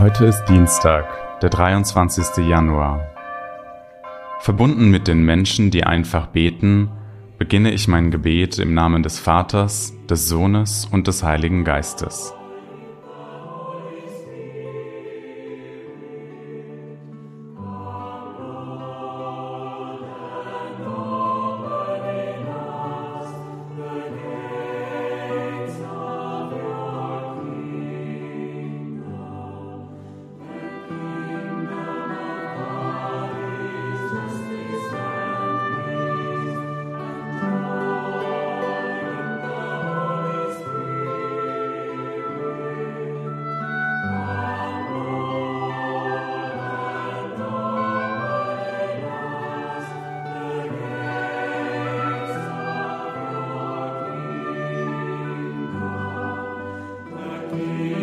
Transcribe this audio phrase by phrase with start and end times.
[0.00, 1.04] Heute ist Dienstag,
[1.42, 2.48] der 23.
[2.48, 3.06] Januar.
[4.38, 6.90] Verbunden mit den Menschen, die einfach beten,
[7.36, 12.32] beginne ich mein Gebet im Namen des Vaters, des Sohnes und des Heiligen Geistes.
[57.50, 57.99] Be.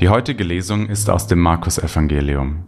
[0.00, 2.66] Die heutige Lesung ist aus dem Markus-Evangelium.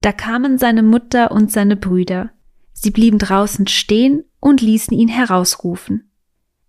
[0.00, 2.30] Da kamen seine Mutter und seine Brüder.
[2.72, 6.08] Sie blieben draußen stehen und ließen ihn herausrufen.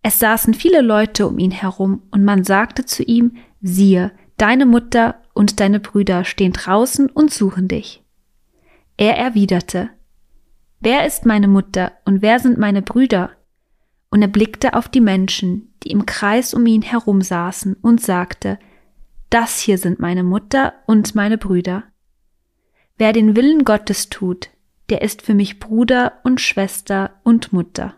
[0.02, 5.22] Es saßen viele Leute um ihn herum, und man sagte zu ihm, siehe, deine Mutter
[5.36, 8.04] und deine Brüder stehen draußen und suchen dich.
[8.98, 9.90] Er erwiderte,
[10.80, 13.32] Wer ist meine Mutter und wer sind meine Brüder?
[14.16, 18.58] Und er blickte auf die Menschen, die im Kreis um ihn herum saßen, und sagte,
[19.30, 21.84] Das hier sind meine Mutter und meine Brüder.
[22.98, 24.52] Wer den Willen Gottes tut,
[24.88, 27.96] der ist für mich Bruder und Schwester und Mutter.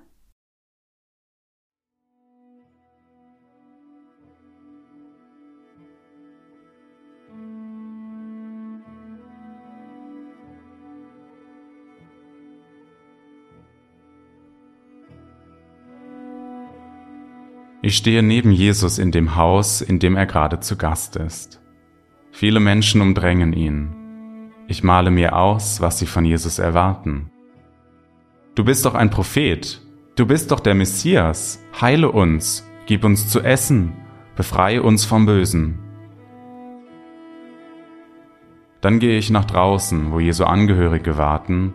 [17.88, 21.62] Ich stehe neben Jesus in dem Haus, in dem er gerade zu Gast ist.
[22.34, 23.96] Viele Menschen umdrängen ihn.
[24.68, 27.32] Ich male mir aus, was sie von Jesus erwarten.
[28.56, 29.82] Du bist doch ein Prophet,
[30.18, 33.94] du bist doch der Messias, heile uns, gib uns zu essen,
[34.36, 35.80] befreie uns vom Bösen.
[38.82, 41.74] Dann gehe ich nach draußen, wo Jesu Angehörige warten,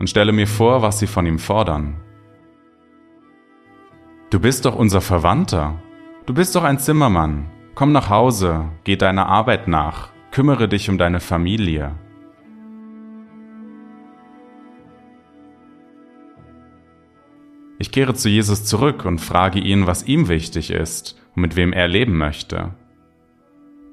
[0.00, 2.03] und stelle mir vor, was sie von ihm fordern.
[4.34, 5.80] Du bist doch unser Verwandter.
[6.26, 7.46] Du bist doch ein Zimmermann.
[7.76, 11.94] Komm nach Hause, geh deiner Arbeit nach, kümmere dich um deine Familie.
[17.78, 21.72] Ich kehre zu Jesus zurück und frage ihn, was ihm wichtig ist und mit wem
[21.72, 22.74] er leben möchte.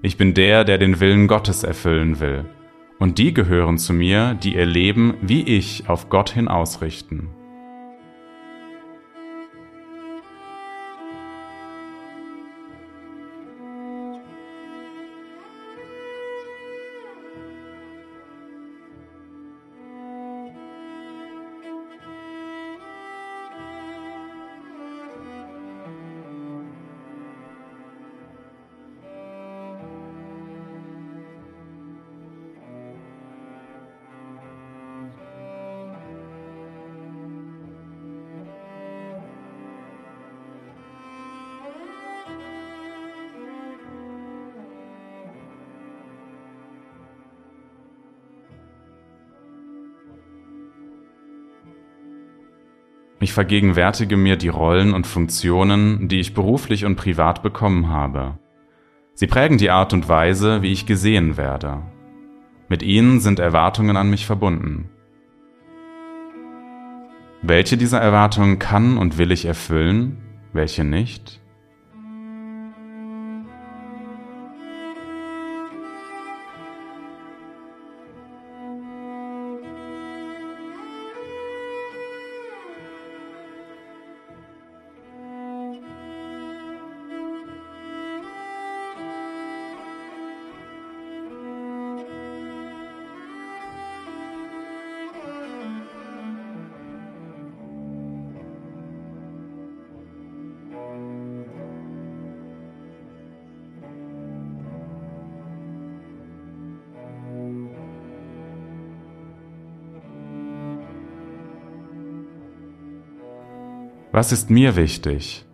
[0.01, 2.45] Ich bin der, der den Willen Gottes erfüllen will,
[2.97, 7.29] und die gehören zu mir, die ihr Leben wie ich auf Gott hin ausrichten.
[53.21, 58.39] Ich vergegenwärtige mir die Rollen und Funktionen, die ich beruflich und privat bekommen habe.
[59.13, 61.83] Sie prägen die Art und Weise, wie ich gesehen werde.
[62.67, 64.89] Mit ihnen sind Erwartungen an mich verbunden.
[67.43, 70.17] Welche dieser Erwartungen kann und will ich erfüllen,
[70.51, 71.40] welche nicht?
[114.13, 115.45] Was ist mir wichtig?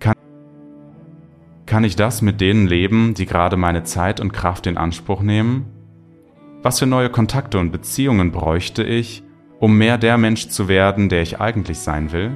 [0.00, 0.16] Kann,
[1.64, 5.64] kann ich das mit denen leben, die gerade meine Zeit und Kraft in Anspruch nehmen?
[6.62, 9.22] Was für neue Kontakte und Beziehungen bräuchte ich,
[9.60, 12.32] um mehr der Mensch zu werden, der ich eigentlich sein will?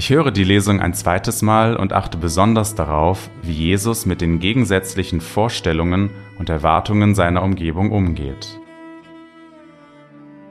[0.00, 4.40] Ich höre die Lesung ein zweites Mal und achte besonders darauf, wie Jesus mit den
[4.40, 6.08] gegensätzlichen Vorstellungen
[6.38, 8.58] und Erwartungen seiner Umgebung umgeht.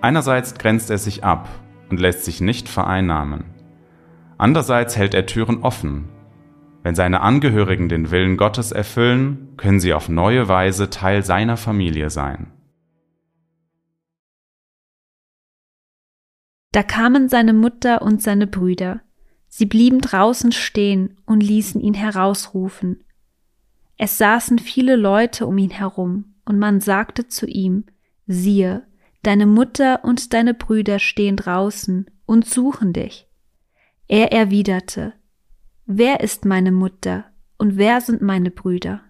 [0.01, 1.49] Einerseits grenzt er sich ab
[1.89, 3.45] und lässt sich nicht vereinnahmen.
[4.37, 6.09] Andererseits hält er Türen offen.
[6.83, 12.11] Wenn seine Angehörigen den Willen Gottes erfüllen, können sie auf neue Weise Teil seiner Familie
[12.11, 12.51] sein.
[16.71, 19.01] Da kamen seine Mutter und seine Brüder.
[19.49, 23.03] Sie blieben draußen stehen und ließen ihn herausrufen.
[23.97, 27.83] Es saßen viele Leute um ihn herum, und man sagte zu ihm,
[28.25, 28.87] siehe,
[29.23, 33.27] deine Mutter und deine Brüder stehen draußen und suchen dich.
[34.07, 35.13] Er erwiderte,
[35.85, 37.25] Wer ist meine Mutter
[37.57, 39.01] und wer sind meine Brüder?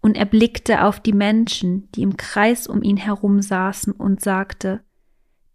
[0.00, 4.82] Und er blickte auf die Menschen, die im Kreis um ihn herum saßen, und sagte,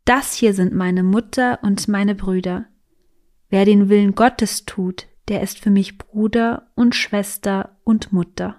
[0.03, 2.65] Das hier sind meine Mutter und meine Brüder.
[3.51, 8.55] Wer den Willen Gottes tut, der ist für mich Bruder und Schwester und Mutter.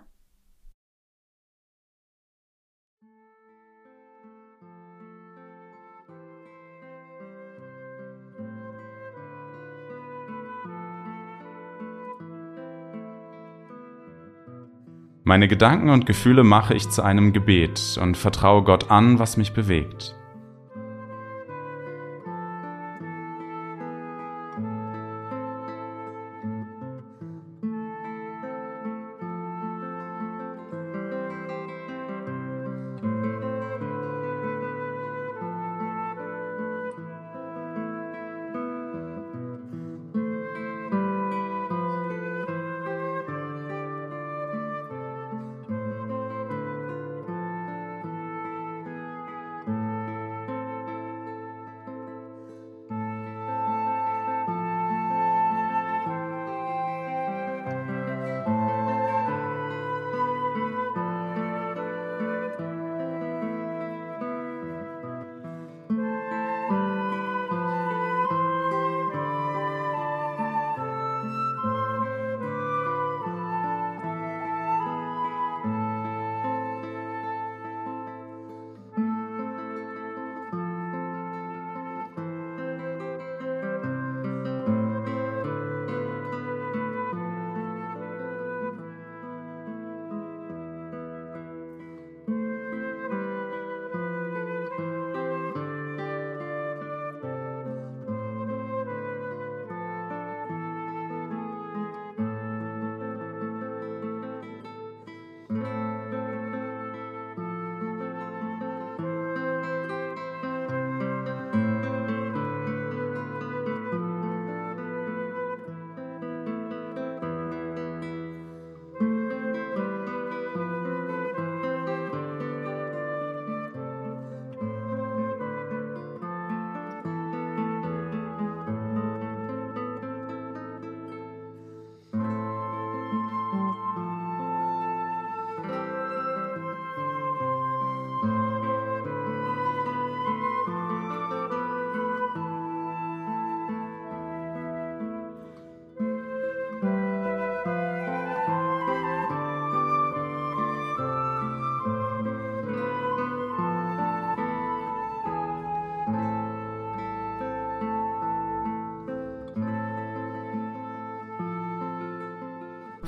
[15.24, 19.54] Meine Gedanken und Gefühle mache ich zu einem Gebet und vertraue Gott an, was mich
[19.54, 20.14] bewegt.